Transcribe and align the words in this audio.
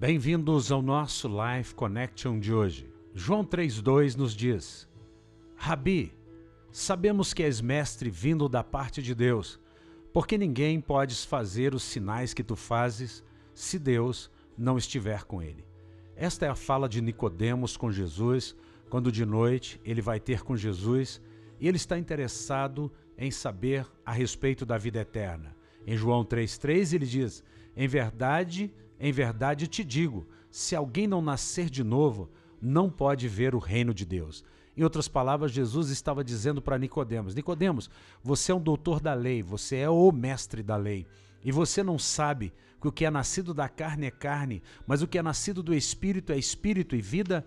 Bem-vindos 0.00 0.72
ao 0.72 0.80
nosso 0.80 1.28
Life 1.28 1.74
Connection 1.74 2.40
de 2.40 2.54
hoje. 2.54 2.90
João 3.14 3.44
3,2 3.44 4.16
nos 4.16 4.34
diz: 4.34 4.88
Rabi, 5.54 6.14
sabemos 6.72 7.34
que 7.34 7.42
és 7.42 7.60
mestre 7.60 8.08
vindo 8.08 8.48
da 8.48 8.64
parte 8.64 9.02
de 9.02 9.14
Deus, 9.14 9.60
porque 10.10 10.38
ninguém 10.38 10.80
pode 10.80 11.14
fazer 11.26 11.74
os 11.74 11.82
sinais 11.82 12.32
que 12.32 12.42
tu 12.42 12.56
fazes 12.56 13.22
se 13.52 13.78
Deus 13.78 14.30
não 14.56 14.78
estiver 14.78 15.24
com 15.24 15.42
ele. 15.42 15.66
Esta 16.16 16.46
é 16.46 16.48
a 16.48 16.54
fala 16.54 16.88
de 16.88 17.02
Nicodemos 17.02 17.76
com 17.76 17.92
Jesus, 17.92 18.56
quando 18.88 19.12
de 19.12 19.26
noite 19.26 19.78
ele 19.84 20.00
vai 20.00 20.18
ter 20.18 20.42
com 20.42 20.56
Jesus 20.56 21.20
e 21.60 21.68
ele 21.68 21.76
está 21.76 21.98
interessado 21.98 22.90
em 23.18 23.30
saber 23.30 23.86
a 24.02 24.12
respeito 24.12 24.64
da 24.64 24.78
vida 24.78 25.00
eterna. 25.00 25.54
Em 25.86 25.94
João 25.94 26.24
3,3 26.24 26.94
ele 26.94 27.04
diz: 27.04 27.44
Em 27.80 27.88
verdade, 27.88 28.70
em 29.00 29.10
verdade 29.10 29.66
te 29.66 29.82
digo: 29.82 30.28
se 30.50 30.76
alguém 30.76 31.06
não 31.06 31.22
nascer 31.22 31.70
de 31.70 31.82
novo, 31.82 32.28
não 32.60 32.90
pode 32.90 33.26
ver 33.26 33.54
o 33.54 33.58
reino 33.58 33.94
de 33.94 34.04
Deus. 34.04 34.44
Em 34.76 34.82
outras 34.84 35.08
palavras, 35.08 35.50
Jesus 35.50 35.88
estava 35.88 36.22
dizendo 36.22 36.60
para 36.60 36.76
Nicodemos: 36.76 37.34
Nicodemos, 37.34 37.88
você 38.22 38.52
é 38.52 38.54
um 38.54 38.60
doutor 38.60 39.00
da 39.00 39.14
lei, 39.14 39.42
você 39.42 39.76
é 39.78 39.88
o 39.88 40.12
mestre 40.12 40.62
da 40.62 40.76
lei. 40.76 41.06
E 41.42 41.50
você 41.50 41.82
não 41.82 41.98
sabe 41.98 42.52
que 42.78 42.86
o 42.86 42.92
que 42.92 43.06
é 43.06 43.10
nascido 43.10 43.54
da 43.54 43.66
carne 43.66 44.08
é 44.08 44.10
carne, 44.10 44.62
mas 44.86 45.00
o 45.00 45.08
que 45.08 45.16
é 45.16 45.22
nascido 45.22 45.62
do 45.62 45.74
espírito 45.74 46.34
é 46.34 46.36
espírito 46.36 46.94
e 46.94 47.00
vida? 47.00 47.46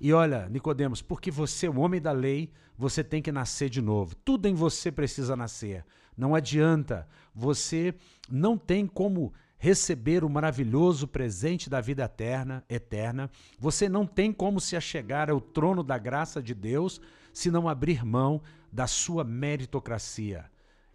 E 0.00 0.14
olha, 0.14 0.48
Nicodemos, 0.48 1.02
porque 1.02 1.30
você 1.30 1.66
é 1.66 1.70
o 1.70 1.78
homem 1.78 2.00
da 2.00 2.10
lei, 2.10 2.50
você 2.74 3.04
tem 3.04 3.20
que 3.20 3.30
nascer 3.30 3.68
de 3.68 3.82
novo. 3.82 4.16
Tudo 4.24 4.48
em 4.48 4.54
você 4.54 4.90
precisa 4.90 5.36
nascer. 5.36 5.84
Não 6.16 6.34
adianta. 6.34 7.06
Você 7.34 7.94
não 8.30 8.56
tem 8.56 8.86
como 8.86 9.34
receber 9.56 10.24
o 10.24 10.28
maravilhoso 10.28 11.08
presente 11.08 11.70
da 11.70 11.80
vida 11.80 12.04
eterna, 12.04 12.64
eterna. 12.68 13.30
Você 13.58 13.88
não 13.88 14.06
tem 14.06 14.32
como 14.32 14.60
se 14.60 14.76
achegar 14.76 15.30
ao 15.30 15.40
trono 15.40 15.82
da 15.82 15.96
graça 15.96 16.42
de 16.42 16.54
Deus 16.54 17.00
se 17.32 17.50
não 17.50 17.68
abrir 17.68 18.04
mão 18.04 18.42
da 18.70 18.86
sua 18.86 19.24
meritocracia. 19.24 20.44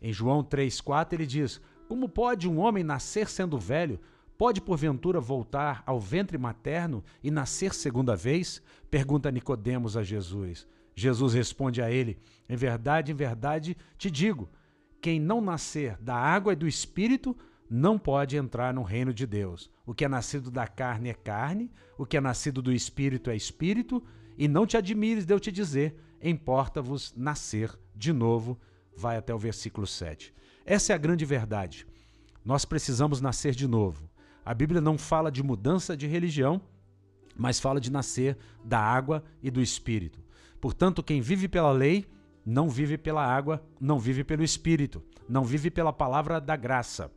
Em 0.01 0.13
João 0.13 0.43
3:4 0.43 1.13
ele 1.13 1.25
diz: 1.25 1.61
Como 1.87 2.07
pode 2.07 2.47
um 2.47 2.59
homem 2.59 2.83
nascer 2.83 3.29
sendo 3.29 3.57
velho? 3.57 3.99
Pode 4.37 4.61
porventura 4.61 5.19
voltar 5.19 5.83
ao 5.85 5.99
ventre 5.99 6.37
materno 6.37 7.03
e 7.21 7.29
nascer 7.29 7.73
segunda 7.73 8.15
vez? 8.15 8.61
Pergunta 8.89 9.29
Nicodemos 9.29 9.97
a 9.97 10.03
Jesus. 10.03 10.65
Jesus 10.95 11.33
responde 11.33 11.81
a 11.81 11.91
ele: 11.91 12.17
Em 12.47 12.55
verdade, 12.55 13.11
em 13.11 13.15
verdade 13.15 13.75
te 13.97 14.09
digo, 14.09 14.49
quem 15.01 15.19
não 15.19 15.41
nascer 15.41 15.97
da 15.99 16.15
água 16.15 16.53
e 16.53 16.55
do 16.55 16.67
espírito 16.67 17.35
não 17.69 17.99
pode 17.99 18.35
entrar 18.35 18.73
no 18.73 18.81
reino 18.81 19.13
de 19.13 19.27
Deus. 19.27 19.69
O 19.85 19.93
que 19.93 20.03
é 20.03 20.07
nascido 20.07 20.49
da 20.49 20.67
carne 20.67 21.09
é 21.09 21.13
carne, 21.13 21.71
o 21.97 22.05
que 22.05 22.17
é 22.17 22.21
nascido 22.21 22.61
do 22.61 22.73
espírito 22.73 23.29
é 23.29 23.35
espírito, 23.35 24.03
e 24.37 24.47
não 24.47 24.65
te 24.65 24.75
admires 24.75 25.25
de 25.25 25.33
eu 25.33 25.39
te 25.39 25.51
dizer, 25.51 25.95
importa-vos 26.21 27.13
nascer 27.15 27.77
de 27.95 28.11
novo. 28.11 28.59
Vai 28.95 29.17
até 29.17 29.33
o 29.33 29.37
versículo 29.37 29.85
7. 29.85 30.33
Essa 30.65 30.93
é 30.93 30.95
a 30.95 30.99
grande 30.99 31.25
verdade. 31.25 31.85
Nós 32.43 32.65
precisamos 32.65 33.21
nascer 33.21 33.53
de 33.53 33.67
novo. 33.67 34.09
A 34.43 34.53
Bíblia 34.53 34.81
não 34.81 34.97
fala 34.97 35.31
de 35.31 35.43
mudança 35.43 35.95
de 35.95 36.07
religião, 36.07 36.61
mas 37.35 37.59
fala 37.59 37.79
de 37.79 37.91
nascer 37.91 38.37
da 38.63 38.79
água 38.79 39.23
e 39.43 39.51
do 39.51 39.61
espírito. 39.61 40.19
Portanto, 40.59 41.03
quem 41.03 41.21
vive 41.21 41.47
pela 41.47 41.71
lei 41.71 42.05
não 42.45 42.67
vive 42.67 42.97
pela 42.97 43.23
água, 43.23 43.63
não 43.79 43.99
vive 43.99 44.23
pelo 44.23 44.43
espírito, 44.43 45.03
não 45.27 45.43
vive 45.43 45.69
pela 45.69 45.93
palavra 45.93 46.41
da 46.41 46.55
graça 46.55 47.11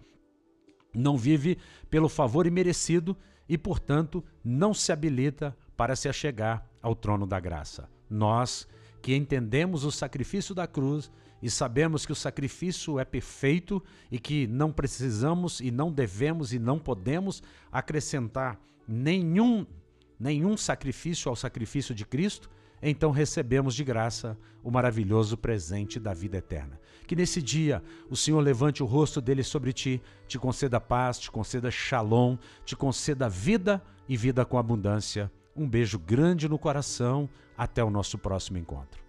não 0.94 1.16
vive 1.16 1.58
pelo 1.90 2.08
favor 2.08 2.46
imerecido 2.46 3.16
e, 3.48 3.56
portanto, 3.58 4.24
não 4.44 4.72
se 4.72 4.92
habilita 4.92 5.56
para 5.76 5.96
se 5.96 6.08
achegar 6.08 6.66
ao 6.80 6.94
trono 6.94 7.26
da 7.26 7.40
graça. 7.40 7.88
Nós, 8.08 8.66
que 9.00 9.14
entendemos 9.14 9.84
o 9.84 9.90
sacrifício 9.90 10.54
da 10.54 10.66
cruz 10.66 11.10
e 11.42 11.50
sabemos 11.50 12.06
que 12.06 12.12
o 12.12 12.16
sacrifício 12.16 12.98
é 12.98 13.04
perfeito 13.04 13.82
e 14.10 14.18
que 14.18 14.46
não 14.46 14.70
precisamos 14.72 15.60
e 15.60 15.70
não 15.70 15.90
devemos 15.90 16.52
e 16.52 16.58
não 16.58 16.78
podemos 16.78 17.42
acrescentar 17.70 18.60
nenhum 18.86 19.66
nenhum 20.22 20.56
sacrifício 20.56 21.28
ao 21.28 21.34
sacrifício 21.34 21.92
de 21.92 22.06
Cristo, 22.06 22.48
então 22.90 23.10
recebemos 23.10 23.74
de 23.74 23.84
graça 23.84 24.36
o 24.62 24.70
maravilhoso 24.70 25.36
presente 25.36 26.00
da 26.00 26.12
vida 26.12 26.38
eterna. 26.38 26.80
Que 27.06 27.16
nesse 27.16 27.40
dia 27.40 27.82
o 28.10 28.16
Senhor 28.16 28.40
levante 28.40 28.82
o 28.82 28.86
rosto 28.86 29.20
dele 29.20 29.42
sobre 29.42 29.72
ti, 29.72 30.00
te 30.26 30.38
conceda 30.38 30.80
paz, 30.80 31.18
te 31.18 31.30
conceda 31.30 31.70
shalom, 31.70 32.36
te 32.64 32.74
conceda 32.74 33.28
vida 33.28 33.82
e 34.08 34.16
vida 34.16 34.44
com 34.44 34.58
abundância. 34.58 35.30
Um 35.54 35.68
beijo 35.68 35.98
grande 35.98 36.48
no 36.48 36.58
coração. 36.58 37.28
Até 37.56 37.84
o 37.84 37.90
nosso 37.90 38.18
próximo 38.18 38.58
encontro. 38.58 39.01